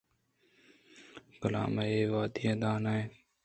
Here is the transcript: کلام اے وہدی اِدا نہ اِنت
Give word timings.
کلام 1.41 1.75
اے 1.91 1.97
وہدی 2.13 2.43
اِدا 2.49 2.71
نہ 2.83 2.91
اِنت 2.95 3.13